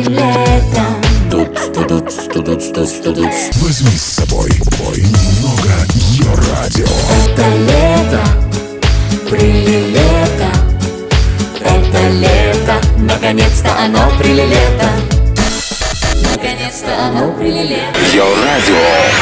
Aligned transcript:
этим 0.00 0.12
летом 0.12 1.00
Тут, 1.30 1.54
тут, 1.72 1.88
тут, 1.88 2.72
тут, 2.72 3.02
тут, 3.02 3.18
Возьми 3.60 3.96
с 3.96 4.02
собой 4.02 4.50
бой. 4.78 4.98
Немного 4.98 5.86
Йо-радио 6.12 6.86
Это 7.26 7.48
лето, 7.66 8.22
прилилето 9.28 10.50
Это 11.60 12.08
лето, 12.08 12.88
наконец-то 12.98 13.70
оно 13.84 14.10
прилилето 14.18 15.09
Оно 16.88 17.32
прилилето. 17.38 18.00
Йо-радио. 18.14 18.76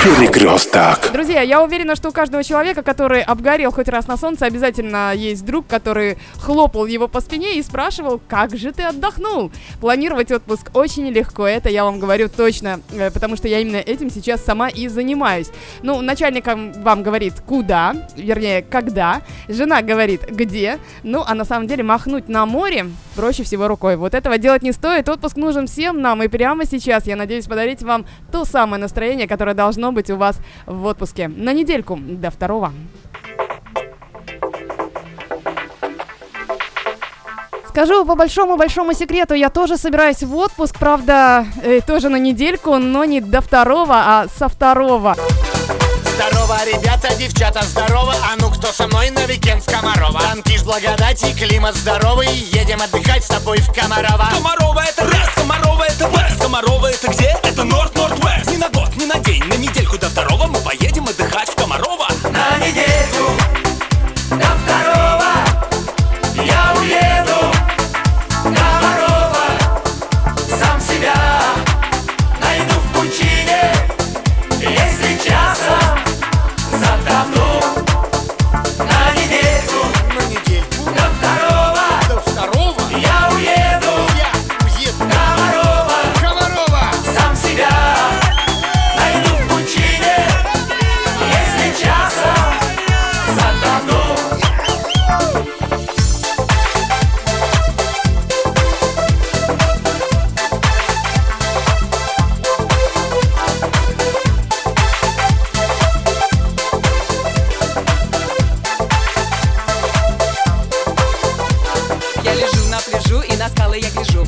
Перекресток. 0.05 1.13
Друзья, 1.13 1.43
я 1.43 1.63
уверена, 1.63 1.97
что 1.97 2.09
у 2.09 2.13
каждого 2.13 2.45
человека, 2.45 2.83
который 2.83 3.23
обгорел 3.23 3.73
хоть 3.73 3.89
раз 3.89 4.07
на 4.07 4.17
солнце, 4.17 4.47
обязательно 4.47 5.13
есть 5.15 5.45
друг, 5.45 5.67
который 5.67 6.19
хлопал 6.41 6.87
его 6.87 7.09
по 7.09 7.21
спине 7.21 7.59
и 7.59 7.63
спрашивал, 7.63 8.21
как 8.29 8.57
же 8.57 8.73
ты 8.73 8.83
отдохнул? 8.83 9.51
Планировать 9.81 10.31
отпуск 10.33 10.71
очень 10.75 11.09
легко, 11.11 11.47
это 11.47 11.69
я 11.69 11.85
вам 11.85 11.99
говорю 11.99 12.29
точно, 12.29 12.81
э, 12.93 13.11
потому 13.11 13.37
что 13.37 13.49
я 13.49 13.61
именно 13.61 13.77
этим 13.77 14.11
сейчас 14.11 14.45
сама 14.45 14.69
и 14.69 14.89
занимаюсь. 14.89 15.49
Ну, 15.83 16.01
начальник 16.01 16.47
вам 16.47 17.03
говорит, 17.03 17.35
куда, 17.47 17.95
вернее, 18.17 18.63
когда, 18.63 19.23
жена 19.49 19.83
говорит, 19.83 20.29
где, 20.31 20.79
ну, 21.03 21.25
а 21.27 21.35
на 21.35 21.45
самом 21.45 21.67
деле 21.67 21.83
махнуть 21.83 22.29
на 22.29 22.47
море 22.47 22.87
проще 23.19 23.43
всего 23.43 23.67
рукой. 23.67 23.97
Вот 23.97 24.15
этого 24.15 24.39
делать 24.39 24.63
не 24.63 24.71
стоит, 24.71 25.09
отпуск 25.09 25.37
нужен 25.37 25.67
всем 25.67 26.01
нам, 26.01 26.23
и 26.23 26.29
прямо 26.29 26.65
сейчас 26.65 27.05
я 27.09 27.17
надеюсь 27.17 27.47
подарить 27.47 27.83
вам 27.83 28.07
то 28.31 28.45
самое 28.45 28.81
настроение, 28.81 29.27
которое 29.27 29.55
должно 29.55 29.91
быть 29.91 30.09
у 30.09 30.17
вас 30.17 30.39
в 30.67 30.85
отпуске. 30.85 31.27
На 31.27 31.53
недельку 31.53 31.99
до 32.01 32.31
второго. 32.31 32.73
Скажу 37.71 38.05
по 38.05 38.15
большому-большому 38.15 38.93
секрету, 38.93 39.35
я 39.35 39.51
тоже 39.51 39.77
собираюсь 39.77 40.23
в 40.23 40.37
отпуск, 40.37 40.79
правда, 40.79 41.45
э, 41.65 41.81
тоже 41.81 42.11
на 42.11 42.21
недельку, 42.21 42.79
но 42.79 43.05
не 43.05 43.21
до 43.21 43.41
второго, 43.41 43.95
а 43.95 44.27
со 44.29 44.49
второго. 44.49 45.17
Здорово, 46.49 46.65
ребята, 46.65 47.15
девчата, 47.15 47.63
здорово. 47.63 48.15
А 48.25 48.35
ну 48.41 48.51
кто 48.51 48.73
со 48.73 48.87
мной 48.87 49.11
на 49.11 49.27
уикенд 49.27 49.63
в 49.63 49.71
Комарово? 49.71 50.19
Там 50.19 50.34
тишь, 50.34 50.63
благодать 50.63 51.28
и 51.28 51.35
климат 51.35 51.77
здоровый. 51.77 52.27
Едем 52.27 52.81
отдыхать 52.81 53.23
с 53.23 53.27
тобой 53.27 53.59
в 53.59 53.71
Комарово. 53.71 54.31
Комарово 54.33 54.83
это 54.83 55.05
раз, 55.05 55.29
Комарово 55.35 55.83
это 55.83 56.09
вест. 56.09 56.41
Комарово 56.41 56.87
это 56.87 57.09
где? 57.09 57.37
Это 57.43 57.65
норд 57.65 57.95
норд 57.95 58.25
вест. 58.25 58.51
Не 58.51 58.57
на 58.57 58.71
год, 58.71 58.97
не 58.97 59.05
на 59.05 59.19
день, 59.19 59.45
на 59.45 59.59
недельку 59.59 59.99
до 59.99 60.09
второго 60.09 60.47
Мы 60.47 60.59
поедем 60.61 61.05
отдыхать 61.05 61.51
в 61.51 61.55
Комарово. 61.55 62.09
На 62.23 62.67
недельку 62.67 63.31
до 64.31 64.37
второго 64.37 64.68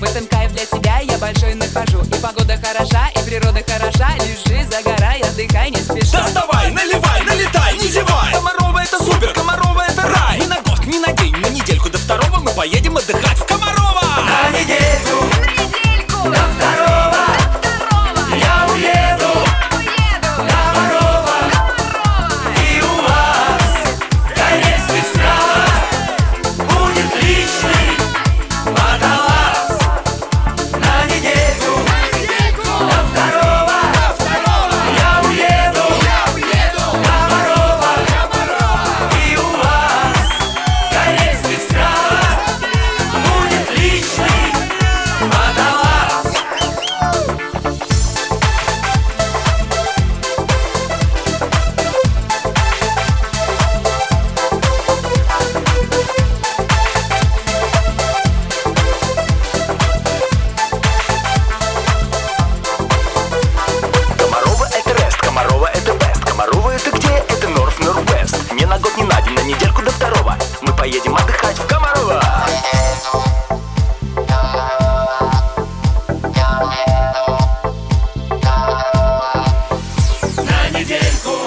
В 0.01 0.03
этом 0.03 0.27
кайф 0.29 0.51
для 0.53 0.65
себя 0.65 1.01
я 1.01 1.19
большой 1.19 1.55
нахожу. 1.55 2.01
И 2.01 2.23
погода 2.23 2.57
хороша, 2.57 3.09
и 3.15 3.19
природа 3.23 3.63
хороша. 3.69 4.09
Лежи, 4.17 4.67
загорай, 4.71 5.21
отдыхай, 5.21 5.71
не 5.71 5.77
спеши 5.77 6.13
Доставай, 6.13 6.71
наливай, 6.71 7.23
налетай, 7.23 7.77
не 7.77 7.87
зевай 7.89 8.60
На 80.73 80.79
недельку 80.79 81.31
На 81.31 81.40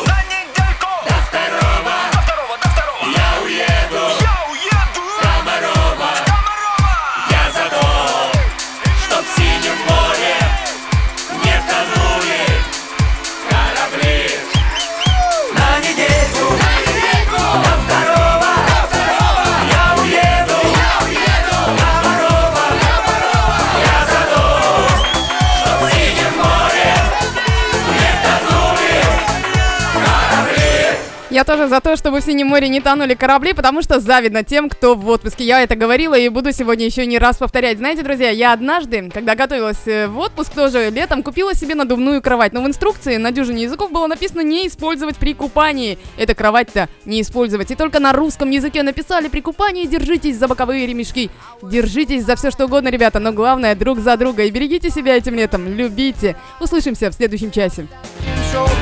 Я 31.33 31.45
тоже 31.45 31.67
за 31.67 31.81
то, 31.81 31.95
чтобы 31.95 32.21
в 32.21 32.23
Синем 32.23 32.49
море 32.49 32.69
не 32.69 32.79
тонули 32.79 33.15
корабли, 33.15 33.53
потому 33.53 33.81
что 33.81 33.99
завидно 33.99 34.43
тем, 34.43 34.69
кто 34.69 34.93
в 34.93 35.09
отпуске. 35.09 35.43
Я 35.43 35.63
это 35.63 35.75
говорила 35.75 36.13
и 36.13 36.29
буду 36.29 36.51
сегодня 36.51 36.85
еще 36.85 37.07
не 37.07 37.17
раз 37.17 37.37
повторять. 37.37 37.79
Знаете, 37.79 38.03
друзья, 38.03 38.29
я 38.29 38.53
однажды, 38.53 39.09
когда 39.11 39.33
готовилась 39.33 39.81
э, 39.87 40.05
в 40.05 40.19
отпуск 40.19 40.53
тоже 40.53 40.91
летом, 40.91 41.23
купила 41.23 41.55
себе 41.55 41.73
надувную 41.73 42.21
кровать. 42.21 42.53
Но 42.53 42.61
в 42.61 42.67
инструкции 42.67 43.17
на 43.17 43.31
дюжине 43.31 43.63
языков 43.63 43.91
было 43.91 44.05
написано 44.05 44.41
не 44.41 44.67
использовать 44.67 45.17
при 45.17 45.33
купании. 45.33 45.97
Эта 46.17 46.35
кровать-то 46.35 46.87
не 47.05 47.19
использовать. 47.21 47.71
И 47.71 47.75
только 47.75 47.99
на 47.99 48.13
русском 48.13 48.51
языке 48.51 48.83
написали 48.83 49.27
при 49.27 49.41
купании 49.41 49.87
держитесь 49.87 50.37
за 50.37 50.47
боковые 50.47 50.85
ремешки. 50.85 51.31
Держитесь 51.63 52.25
за 52.25 52.35
все 52.35 52.51
что 52.51 52.65
угодно, 52.65 52.89
ребята, 52.89 53.19
но 53.19 53.31
главное 53.31 53.73
друг 53.73 53.97
за 54.01 54.17
друга. 54.17 54.43
И 54.43 54.51
берегите 54.51 54.91
себя 54.91 55.17
этим 55.17 55.33
летом, 55.33 55.67
любите. 55.67 56.35
Услышимся 56.59 57.09
в 57.09 57.15
следующем 57.15 57.49
часе. 57.49 57.87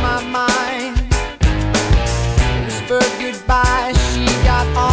my 0.01 0.19
mind. 0.33 0.70
Whispered 2.92 3.22
goodbye, 3.22 3.94
she 4.12 4.26
got 4.44 4.68
on 4.76 4.91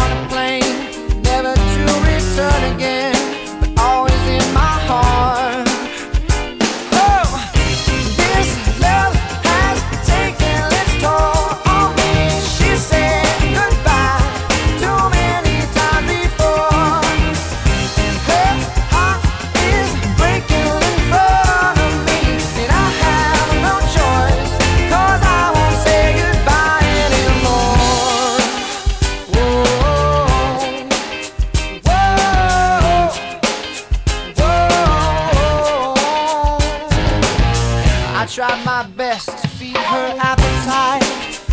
Try 38.39 38.63
my 38.63 38.87
best 38.95 39.27
to 39.27 39.47
feed 39.49 39.75
her 39.75 40.15
appetite, 40.17 41.03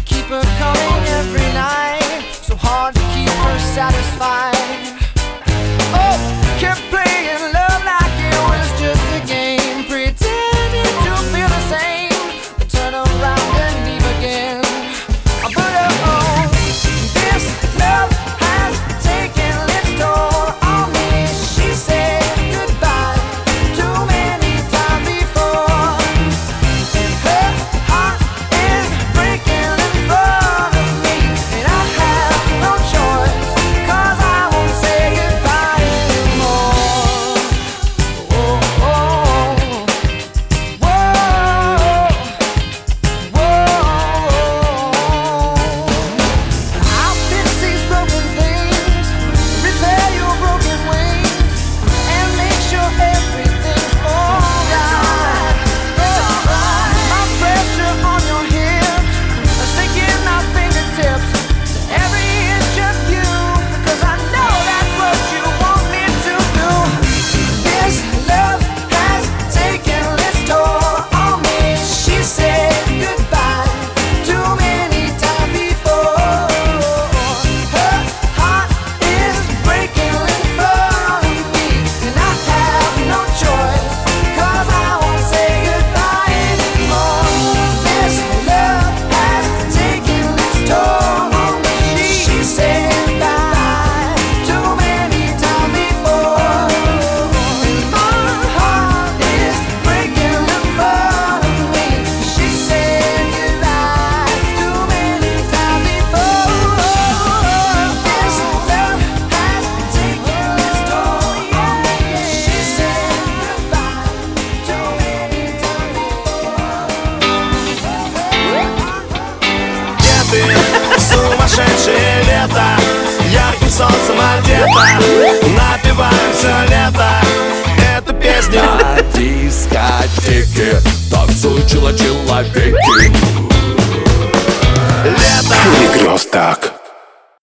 keep 0.04 0.26
her 0.26 0.40
coming 0.56 1.08
every 1.18 1.52
night. 1.52 2.22
So 2.30 2.54
hard 2.54 2.94
to 2.94 3.00
keep 3.12 3.28
her 3.28 3.58
satisfied. 3.74 4.54
Oh, 5.92 6.16
can't 6.60 6.78
play. 6.88 7.25